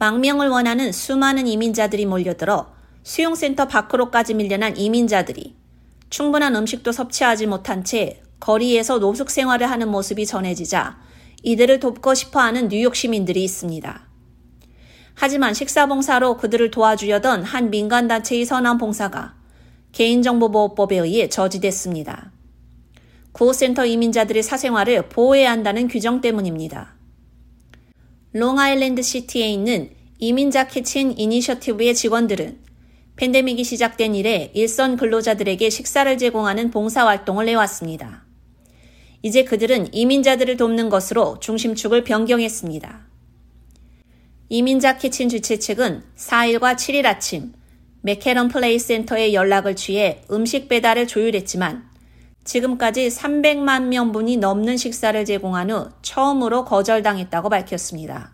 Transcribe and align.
망명을 0.00 0.48
원하는 0.48 0.92
수많은 0.92 1.46
이민자들이 1.46 2.06
몰려들어 2.06 2.72
수용센터 3.02 3.68
밖으로까지 3.68 4.32
밀려난 4.32 4.78
이민자들이 4.78 5.54
충분한 6.08 6.56
음식도 6.56 6.90
섭취하지 6.90 7.46
못한 7.46 7.84
채 7.84 8.22
거리에서 8.40 8.98
노숙 8.98 9.28
생활을 9.28 9.70
하는 9.70 9.90
모습이 9.90 10.24
전해지자 10.24 10.98
이들을 11.42 11.80
돕고 11.80 12.14
싶어 12.14 12.40
하는 12.40 12.70
뉴욕 12.70 12.96
시민들이 12.96 13.44
있습니다. 13.44 14.08
하지만 15.16 15.52
식사봉사로 15.52 16.38
그들을 16.38 16.70
도와주려던 16.70 17.44
한 17.44 17.68
민간단체의 17.68 18.46
선한 18.46 18.78
봉사가 18.78 19.34
개인정보보호법에 19.92 20.96
의해 20.96 21.28
저지됐습니다. 21.28 22.32
구호센터 23.32 23.84
이민자들의 23.84 24.42
사생활을 24.42 25.10
보호해야 25.10 25.50
한다는 25.50 25.88
규정 25.88 26.22
때문입니다. 26.22 26.99
롱아일랜드 28.32 29.02
시티에 29.02 29.48
있는 29.48 29.90
이민자 30.20 30.68
키친 30.68 31.18
이니셔티브의 31.18 31.96
직원들은 31.96 32.60
팬데믹이 33.16 33.64
시작된 33.64 34.14
이래 34.14 34.52
일선 34.54 34.96
근로자들에게 34.96 35.68
식사를 35.68 36.16
제공하는 36.16 36.70
봉사활동을 36.70 37.48
해왔습니다. 37.48 38.24
이제 39.22 39.42
그들은 39.42 39.92
이민자들을 39.92 40.56
돕는 40.56 40.90
것으로 40.90 41.40
중심축을 41.40 42.04
변경했습니다. 42.04 43.08
이민자 44.48 44.98
키친 44.98 45.28
주최 45.28 45.58
측은 45.58 46.04
4일과 46.16 46.76
7일 46.76 47.06
아침 47.06 47.52
맥케런 48.02 48.46
플레이 48.46 48.78
센터에 48.78 49.32
연락을 49.32 49.74
취해 49.74 50.22
음식 50.30 50.68
배달을 50.68 51.08
조율했지만 51.08 51.89
지금까지 52.50 53.06
300만 53.06 53.84
명분이 53.84 54.38
넘는 54.38 54.76
식사를 54.76 55.24
제공한 55.24 55.70
후 55.70 55.88
처음으로 56.02 56.64
거절당했다고 56.64 57.48
밝혔습니다. 57.48 58.32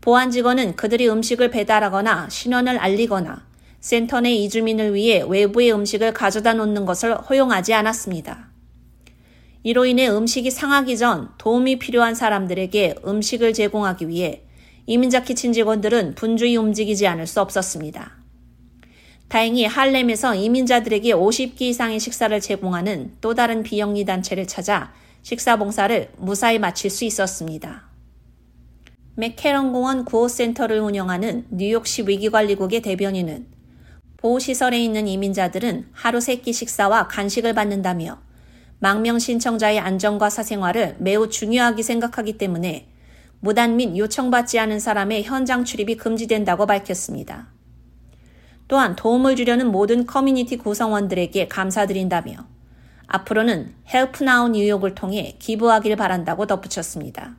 보안 0.00 0.30
직원은 0.30 0.76
그들이 0.76 1.08
음식을 1.08 1.50
배달하거나 1.50 2.28
신원을 2.30 2.78
알리거나 2.78 3.44
센터 3.80 4.20
내 4.20 4.32
이주민을 4.32 4.94
위해 4.94 5.24
외부의 5.28 5.72
음식을 5.72 6.12
가져다 6.12 6.54
놓는 6.54 6.86
것을 6.86 7.16
허용하지 7.16 7.74
않았습니다. 7.74 8.50
이로 9.64 9.84
인해 9.84 10.08
음식이 10.08 10.52
상하기 10.52 10.96
전 10.96 11.30
도움이 11.38 11.80
필요한 11.80 12.14
사람들에게 12.14 13.00
음식을 13.04 13.52
제공하기 13.52 14.06
위해 14.06 14.44
이민자 14.86 15.24
키친 15.24 15.52
직원들은 15.52 16.14
분주히 16.14 16.56
움직이지 16.56 17.08
않을 17.08 17.26
수 17.26 17.40
없었습니다. 17.40 18.17
다행히 19.28 19.66
할렘에서 19.66 20.34
이민자들에게 20.34 21.12
50기 21.12 21.62
이상의 21.62 22.00
식사를 22.00 22.40
제공하는 22.40 23.12
또 23.20 23.34
다른 23.34 23.62
비영리 23.62 24.06
단체를 24.06 24.46
찾아 24.46 24.92
식사 25.22 25.56
봉사를 25.56 26.10
무사히 26.16 26.58
마칠 26.58 26.90
수 26.90 27.04
있었습니다. 27.04 27.88
맥케런 29.16 29.72
공원 29.72 30.04
구호센터를 30.04 30.80
운영하는 30.80 31.44
뉴욕시 31.50 32.04
위기관리국의 32.06 32.80
대변인은 32.80 33.46
보호시설에 34.16 34.82
있는 34.82 35.06
이민자들은 35.06 35.88
하루 35.92 36.20
세끼 36.20 36.52
식사와 36.52 37.08
간식을 37.08 37.52
받는다며 37.52 38.18
망명 38.78 39.18
신청자의 39.18 39.78
안전과 39.80 40.30
사생활을 40.30 40.96
매우 41.00 41.28
중요하게 41.28 41.82
생각하기 41.82 42.38
때문에 42.38 42.88
무단 43.40 43.76
및 43.76 43.96
요청받지 43.96 44.58
않은 44.58 44.80
사람의 44.80 45.24
현장 45.24 45.64
출입이 45.64 45.96
금지된다고 45.96 46.66
밝혔습니다. 46.66 47.57
또한 48.68 48.94
도움을 48.94 49.34
주려는 49.34 49.72
모든 49.72 50.06
커뮤니티 50.06 50.58
구성원들에게 50.58 51.48
감사드린다며 51.48 52.46
앞으로는 53.06 53.74
Help 53.92 54.22
Now 54.22 54.48
뉴욕을 54.50 54.94
통해 54.94 55.36
기부하길 55.38 55.96
바란다고 55.96 56.46
덧붙였습니다. 56.46 57.36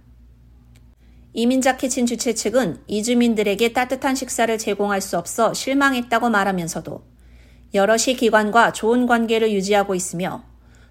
이민자 1.33 1.77
키친 1.77 2.07
주최 2.07 2.33
측은 2.33 2.79
이주민들에게 2.87 3.71
따뜻한 3.71 4.15
식사를 4.15 4.57
제공할 4.57 4.99
수 4.99 5.15
없어 5.17 5.53
실망했다고 5.53 6.31
말하면서도 6.31 7.03
여러 7.75 8.05
시 8.05 8.15
기관과 8.17 8.73
좋은 8.73 9.05
관계를 9.05 9.51
유지하고 9.51 9.93
있으며 9.93 10.43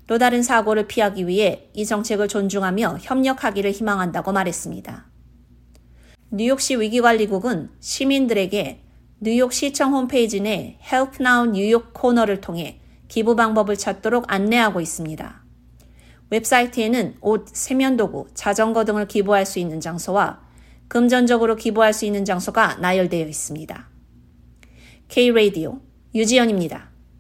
또 0.07 0.17
다른 0.17 0.45
사고를 0.45 0.87
피하기 0.87 1.27
위해 1.27 1.69
이 1.75 1.85
정책을 1.85 2.29
존중하며 2.29 2.99
협력하기를 3.03 3.73
희망한다고 3.73 4.31
말했습니다. 4.33 5.07
뉴욕시 6.31 6.77
위기관리국은 6.77 7.71
시민들에게 7.81 8.85
뉴욕 9.21 9.53
시청 9.53 9.95
홈페이지 9.95 10.41
내 10.41 10.79
Help 10.81 11.17
Now 11.21 11.51
뉴욕 11.51 11.93
코너를 11.93 12.41
통해 12.41 12.79
기부 13.09 13.35
방법을 13.35 13.77
찾도록 13.77 14.27
안내하고 14.29 14.81
있습니다. 14.81 15.43
웹사이트에는 16.31 17.17
옷, 17.21 17.49
세면도구, 17.49 18.29
자전거 18.35 18.85
등을 18.85 19.09
기부할 19.09 19.45
수 19.45 19.59
있는 19.59 19.81
장소와 19.81 20.41
금전적으로 20.87 21.57
기부할 21.57 21.95
수 21.95 22.05
있는 22.05 22.25
장소가 22.25 22.77
나열되어 22.77 23.27
있습니다. 23.27 23.89
K-Radio 25.09 25.81
유지연입니다. 26.15 26.91